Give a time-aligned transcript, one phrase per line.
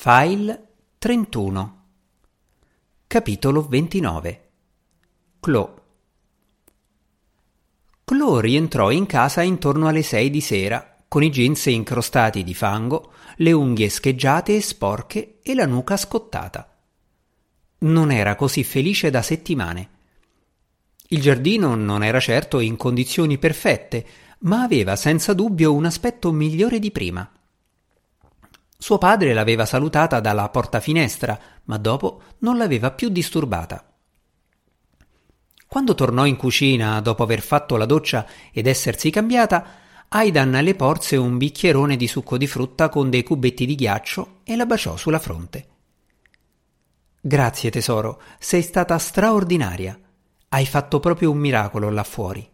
[0.00, 0.66] File
[0.98, 1.84] 31
[3.08, 4.48] Capitolo 29
[5.40, 5.74] Chloe
[8.04, 13.10] Chloe rientrò in casa intorno alle sei di sera, con i jeans incrostati di fango,
[13.38, 16.78] le unghie scheggiate e sporche e la nuca scottata.
[17.78, 19.88] Non era così felice da settimane.
[21.08, 24.06] Il giardino non era certo in condizioni perfette,
[24.42, 27.28] ma aveva senza dubbio un aspetto migliore di prima.
[28.80, 33.84] Suo padre l'aveva salutata dalla porta-finestra, ma dopo non l'aveva più disturbata.
[35.66, 39.66] Quando tornò in cucina dopo aver fatto la doccia ed essersi cambiata,
[40.10, 44.54] Aidan le porse un bicchierone di succo di frutta con dei cubetti di ghiaccio e
[44.54, 45.66] la baciò sulla fronte.
[47.20, 50.00] Grazie tesoro, sei stata straordinaria.
[50.50, 52.48] Hai fatto proprio un miracolo là fuori.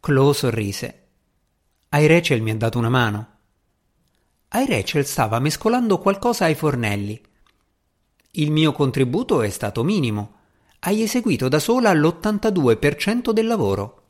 [0.00, 1.06] Chloe sorrise.
[1.90, 3.31] Hai Rachel mi ha dato una mano.
[4.54, 7.18] Ai Rachel stava mescolando qualcosa ai fornelli.
[8.32, 10.34] Il mio contributo è stato minimo.
[10.80, 14.02] Hai eseguito da sola l'82% del lavoro.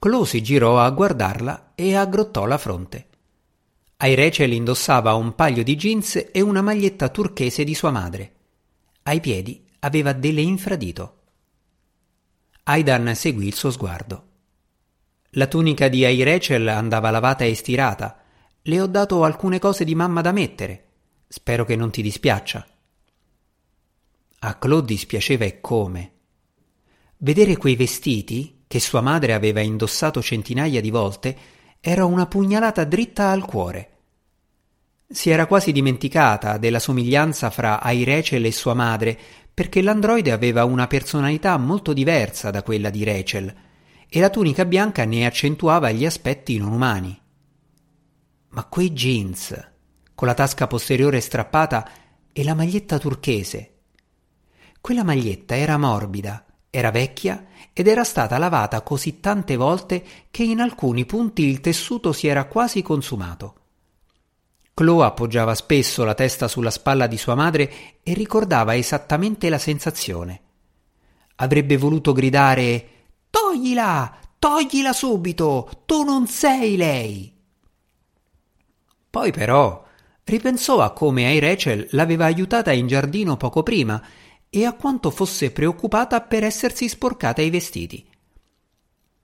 [0.00, 3.06] Chloe si girò a guardarla e aggrottò la fronte.
[3.98, 8.34] Ai Rachel indossava un paio di jeans e una maglietta turchese di sua madre.
[9.04, 11.20] Ai piedi aveva delle infradito.
[12.64, 14.24] Aidan seguì il suo sguardo.
[15.30, 16.24] La tunica di Ai
[16.68, 18.25] andava lavata e stirata,
[18.68, 20.84] le ho dato alcune cose di mamma da mettere.
[21.28, 22.66] Spero che non ti dispiaccia.
[24.40, 26.12] A Claude dispiaceva e come.
[27.18, 31.36] Vedere quei vestiti, che sua madre aveva indossato centinaia di volte,
[31.80, 33.90] era una pugnalata dritta al cuore.
[35.08, 39.16] Si era quasi dimenticata della somiglianza fra Ai Rachel e sua madre,
[39.54, 43.54] perché l'androide aveva una personalità molto diversa da quella di Rachel,
[44.08, 47.20] e la tunica bianca ne accentuava gli aspetti non umani.
[48.48, 49.54] Ma quei jeans,
[50.14, 51.88] con la tasca posteriore strappata
[52.32, 53.74] e la maglietta turchese.
[54.80, 60.60] Quella maglietta era morbida, era vecchia ed era stata lavata così tante volte che in
[60.60, 63.54] alcuni punti il tessuto si era quasi consumato.
[64.74, 70.40] Chloe appoggiava spesso la testa sulla spalla di sua madre e ricordava esattamente la sensazione.
[71.36, 72.88] Avrebbe voluto gridare
[73.30, 74.18] Toglila!
[74.38, 75.82] Toglila subito!
[75.86, 77.35] Tu non sei lei!
[79.16, 79.82] Poi però
[80.24, 83.98] ripensò a come Ai Rachel l'aveva aiutata in giardino poco prima
[84.50, 88.06] e a quanto fosse preoccupata per essersi sporcata i vestiti.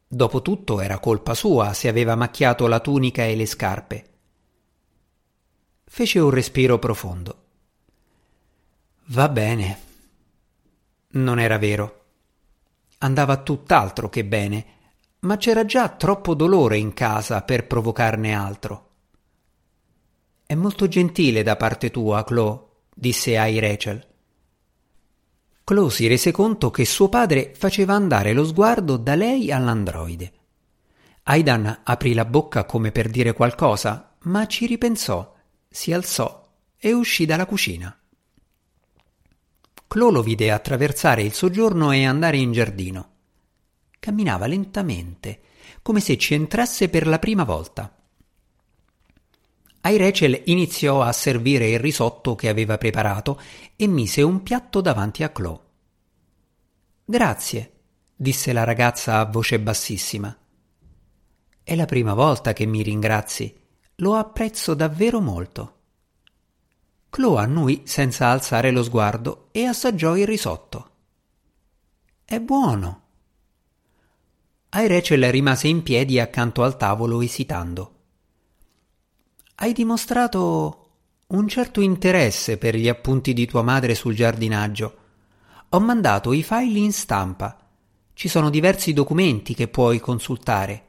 [0.09, 4.11] Dopotutto era colpa sua se aveva macchiato la tunica e le scarpe.
[5.85, 7.43] Fece un respiro profondo.
[9.09, 9.81] Va bene.
[11.09, 12.05] Non era vero.
[13.01, 14.67] Andava tutt'altro che bene,
[15.19, 18.87] ma c'era già troppo dolore in casa per provocarne altro.
[20.53, 22.61] È molto gentile da parte tua, Chloe,
[22.95, 24.07] disse ai Rachel.
[25.65, 30.33] Chloe si rese conto che suo padre faceva andare lo sguardo da lei all'androide.
[31.23, 35.35] Aidan aprì la bocca come per dire qualcosa, ma ci ripensò,
[35.71, 36.47] si alzò
[36.77, 37.99] e uscì dalla cucina.
[39.89, 43.11] Chloe lo vide attraversare il soggiorno e andare in giardino.
[43.99, 45.41] Camminava lentamente,
[45.81, 47.97] come se ci entrasse per la prima volta.
[49.85, 53.41] Ai Rachel iniziò a servire il risotto che aveva preparato
[53.75, 55.61] e mise un piatto davanti a Chloe.
[57.05, 57.73] Grazie,
[58.15, 60.37] disse la ragazza a voce bassissima.
[61.65, 63.59] È la prima volta che mi ringrazi.
[63.97, 65.79] Lo apprezzo davvero molto.
[67.11, 70.91] Chloe annui senza alzare lo sguardo e assaggiò il risotto.
[72.25, 73.01] È buono.
[74.71, 78.02] Ai Rachel rimase in piedi accanto al tavolo esitando
[79.57, 80.79] hai dimostrato
[81.29, 84.97] un certo interesse per gli appunti di tua madre sul giardinaggio.
[85.71, 87.59] Ho mandato i file in stampa.
[88.13, 90.87] Ci sono diversi documenti che puoi consultare.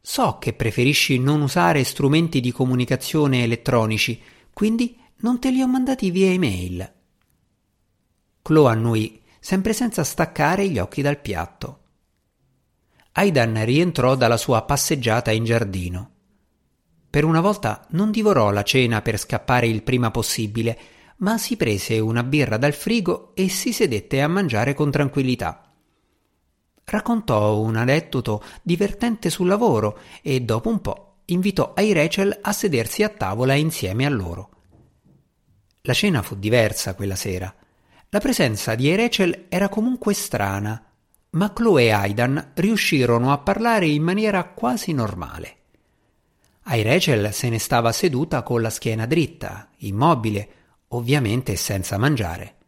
[0.00, 4.20] So che preferisci non usare strumenti di comunicazione elettronici,
[4.52, 6.92] quindi non te li ho mandati via email.
[8.40, 11.78] Chloe annui, sempre senza staccare gli occhi dal piatto.
[13.12, 16.10] Aidan rientrò dalla sua passeggiata in giardino.
[17.10, 20.78] Per una volta non divorò la cena per scappare il prima possibile,
[21.16, 25.72] ma si prese una birra dal frigo e si sedette a mangiare con tranquillità.
[26.84, 33.02] Raccontò un aneddoto divertente sul lavoro e dopo un po' invitò ai Rachel a sedersi
[33.02, 34.48] a tavola insieme a loro.
[35.82, 37.52] La cena fu diversa quella sera.
[38.08, 40.84] La presenza di Rachel era comunque strana,
[41.30, 45.59] ma Chloe e Aidan riuscirono a parlare in maniera quasi normale.
[46.70, 50.48] Ai Rachel se ne stava seduta con la schiena dritta, immobile,
[50.90, 52.58] ovviamente senza mangiare.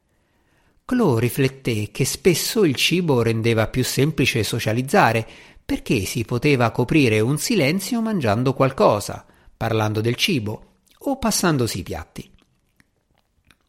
[0.85, 5.25] Chloe rifletté che spesso il cibo rendeva più semplice socializzare,
[5.65, 9.25] perché si poteva coprire un silenzio mangiando qualcosa,
[9.57, 12.29] parlando del cibo o passandosi i piatti.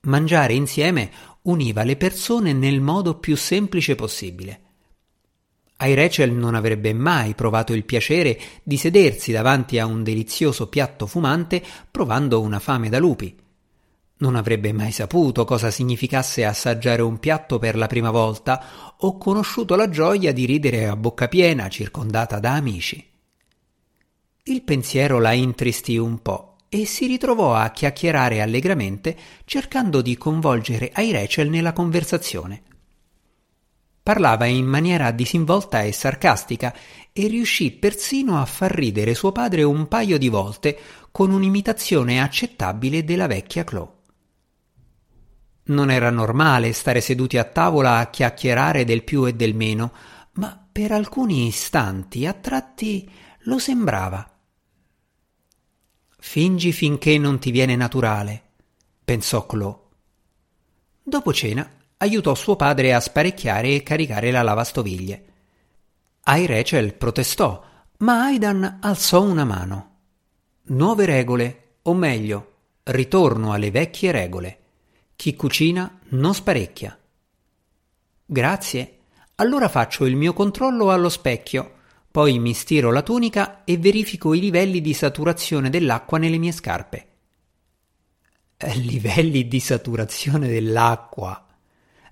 [0.02, 1.12] Mangiare insieme
[1.44, 4.63] univa le persone nel modo più semplice possibile.
[5.84, 11.08] Ai Rachel non avrebbe mai provato il piacere di sedersi davanti a un delizioso piatto
[11.08, 13.36] fumante provando una fame da lupi.
[14.20, 19.76] Non avrebbe mai saputo cosa significasse assaggiare un piatto per la prima volta o conosciuto
[19.76, 23.06] la gioia di ridere a bocca piena circondata da amici.
[24.44, 30.92] Il pensiero la intristì un po' e si ritrovò a chiacchierare allegramente cercando di coinvolgere
[30.94, 32.72] ai Rachel nella conversazione.
[34.04, 36.76] Parlava in maniera disinvolta e sarcastica
[37.14, 40.78] e riuscì persino a far ridere suo padre un paio di volte
[41.10, 43.92] con un'imitazione accettabile della vecchia Chloe.
[45.66, 49.94] Non era normale stare seduti a tavola a chiacchierare del più e del meno,
[50.34, 53.10] ma per alcuni istanti a tratti
[53.44, 54.30] lo sembrava.
[56.20, 58.42] Fingi finché non ti viene naturale,
[59.06, 59.80] pensò Chloe.
[61.02, 65.26] Dopo cena aiutò suo padre a sparecchiare e caricare la lavastoviglie.
[66.24, 67.64] Ai Rachel protestò,
[67.98, 69.92] ma Aidan alzò una mano.
[70.64, 72.52] Nuove regole, o meglio,
[72.84, 74.60] ritorno alle vecchie regole.
[75.16, 76.98] Chi cucina non sparecchia.
[78.26, 78.98] Grazie.
[79.36, 81.74] Allora faccio il mio controllo allo specchio,
[82.10, 87.08] poi mi stiro la tunica e verifico i livelli di saturazione dell'acqua nelle mie scarpe.
[88.56, 91.43] Eh, livelli di saturazione dell'acqua,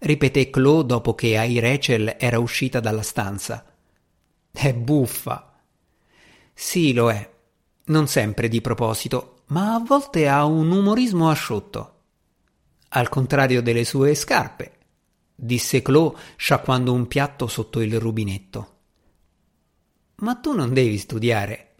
[0.02, 3.66] ripeté Chloe dopo che Ai Rachel era uscita dalla stanza.
[4.52, 5.60] È buffa.
[6.54, 7.30] Sì, lo è.
[7.86, 11.96] Non sempre di proposito, ma a volte ha un umorismo asciutto
[12.94, 14.78] al contrario delle sue scarpe,
[15.34, 18.80] disse Chloe sciacquando un piatto sotto il rubinetto.
[20.16, 21.76] Ma tu non devi studiare.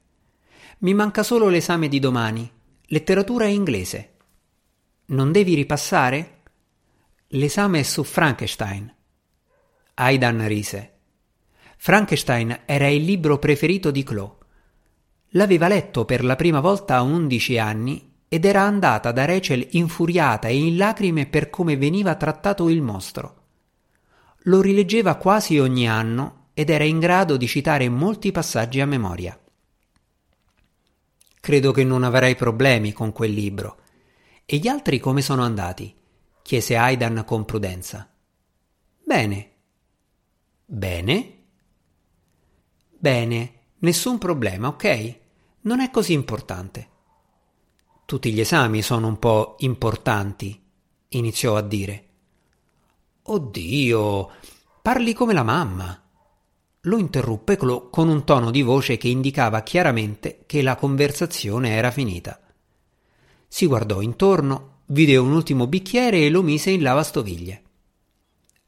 [0.80, 2.50] Mi manca solo l'esame di domani,
[2.86, 4.14] letteratura inglese.
[5.08, 6.41] Non devi ripassare?
[7.34, 8.94] L'esame è su Frankenstein.
[9.94, 10.92] Aidan rise.
[11.78, 14.36] Frankenstein era il libro preferito di Chloe.
[15.30, 20.50] L'aveva letto per la prima volta a undici anni ed era andata da Rachel infuriata
[20.50, 23.44] e in lacrime per come veniva trattato il mostro.
[24.46, 29.40] Lo rileggeva quasi ogni anno ed era in grado di citare molti passaggi a memoria.
[31.40, 33.78] Credo che non avrai problemi con quel libro.
[34.46, 36.00] E gli altri come sono andati?
[36.42, 38.10] Chiese Aidan con prudenza.
[39.04, 39.52] Bene.
[40.66, 41.44] Bene?
[42.98, 45.20] Bene, nessun problema, ok?
[45.62, 46.90] Non è così importante.
[48.06, 50.62] Tutti gli esami sono un po' importanti,
[51.10, 52.06] iniziò a dire.
[53.24, 54.30] Oddio,
[54.82, 56.02] parli come la mamma.
[56.82, 61.92] Lo interruppe Clo con un tono di voce che indicava chiaramente che la conversazione era
[61.92, 62.40] finita.
[63.48, 67.64] Si guardò intorno, vide un ultimo bicchiere e lo mise in lavastoviglie.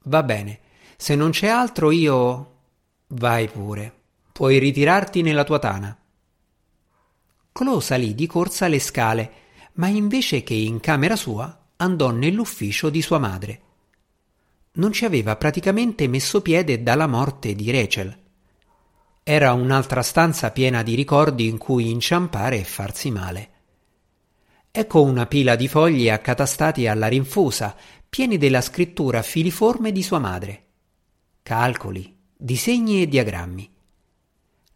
[0.04, 0.60] Va bene,
[0.98, 2.52] se non c'è altro io.
[3.08, 3.94] Vai pure.
[4.32, 5.98] Puoi ritirarti nella tua tana.
[7.52, 9.32] Clo salì di corsa le scale,
[9.74, 13.62] ma invece che in camera sua andò nell'ufficio di sua madre.
[14.74, 18.18] Non ci aveva praticamente messo piede dalla morte di Rachel.
[19.22, 23.50] Era un'altra stanza piena di ricordi in cui inciampare e farsi male.
[24.76, 27.76] Ecco una pila di fogli accatastati alla rinfusa,
[28.10, 30.64] pieni della scrittura filiforme di sua madre.
[31.44, 33.72] Calcoli, disegni e diagrammi.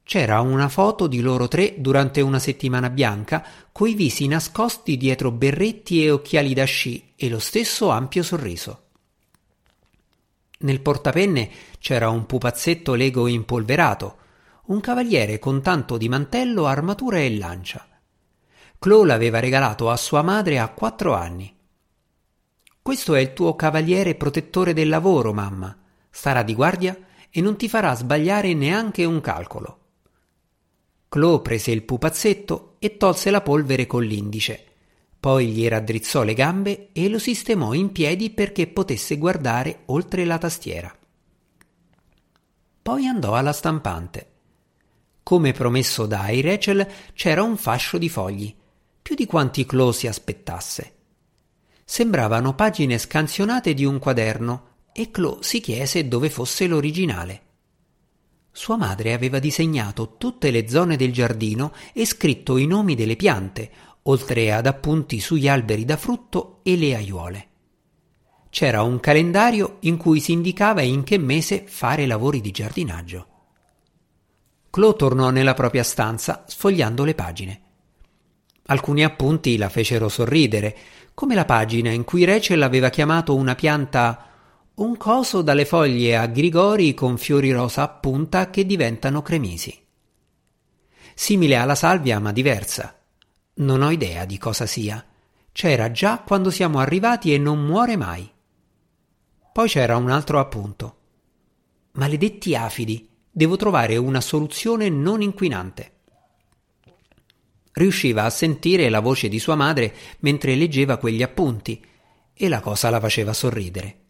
[0.04, 6.04] C'era una foto di loro tre durante una settimana bianca, coi visi nascosti dietro berretti
[6.04, 8.84] e occhiali da sci e lo stesso ampio sorriso.
[10.60, 11.50] Nel portapenne
[11.80, 14.18] c'era un pupazzetto Lego impolverato,
[14.66, 17.97] un cavaliere con tanto di mantello, armatura e lancia.
[18.80, 21.54] Chloe l'aveva regalato a sua madre a quattro anni.
[22.82, 25.76] Questo è il tuo cavaliere protettore del lavoro, mamma.
[26.10, 26.98] Starà di guardia
[27.30, 29.80] e non ti farà sbagliare neanche un calcolo.
[31.10, 34.64] Chloe prese il pupazzetto e tolse la polvere con l'indice.
[35.20, 40.38] Poi gli raddrizzò le gambe e lo sistemò in piedi perché potesse guardare oltre la
[40.38, 40.96] tastiera.
[42.82, 44.32] Poi andò alla stampante.
[45.24, 48.56] Come promesso da Rachel, c'era un fascio di fogli,
[49.08, 50.96] più di quanti Chloe si aspettasse.
[51.86, 57.42] Sembravano pagine scansionate di un quaderno e Chloe si chiese dove fosse l'originale.
[58.52, 63.72] Sua madre aveva disegnato tutte le zone del giardino e scritto i nomi delle piante,
[64.02, 67.48] oltre ad appunti sugli alberi da frutto e le aiuole.
[68.50, 73.28] C'era un calendario in cui si indicava in che mese fare lavori di giardinaggio.
[74.70, 77.62] Chloe tornò nella propria stanza sfogliando le pagine.
[78.68, 80.76] Alcuni appunti la fecero sorridere,
[81.14, 84.28] come la pagina in cui Rachel aveva chiamato una pianta
[84.76, 89.76] un coso dalle foglie a grigori con fiori rosa a punta che diventano cremisi.
[91.16, 92.96] Simile alla salvia ma diversa.
[93.56, 95.04] Non ho idea di cosa sia.
[95.52, 98.30] C'era già quando siamo arrivati e non muore mai.
[99.52, 100.98] Poi c'era un altro appunto.
[101.94, 105.97] Maledetti afidi, devo trovare una soluzione non inquinante.
[107.78, 111.84] Riusciva a sentire la voce di sua madre mentre leggeva quegli appunti
[112.34, 114.06] e la cosa la faceva sorridere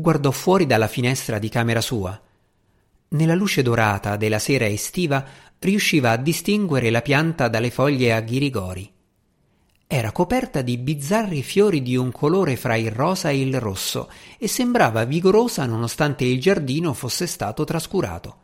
[0.00, 2.18] guardò fuori dalla finestra di camera sua.
[3.08, 5.24] Nella luce dorata della sera estiva
[5.58, 8.92] riusciva a distinguere la pianta dalle foglie a ghirigori.
[9.88, 14.08] Era coperta di bizzarri fiori di un colore fra il rosa e il rosso
[14.38, 18.42] e sembrava vigorosa nonostante il giardino fosse stato trascurato.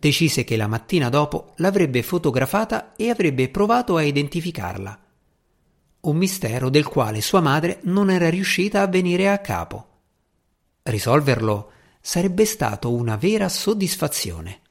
[0.00, 4.98] Decise che la mattina dopo l'avrebbe fotografata e avrebbe provato a identificarla.
[6.00, 9.88] Un mistero del quale sua madre non era riuscita a venire a capo.
[10.84, 14.62] Risolverlo sarebbe stato una vera soddisfazione.